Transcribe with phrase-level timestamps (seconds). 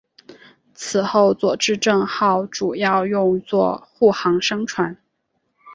[0.73, 4.97] 此后佐治镇号主要用作护航商船。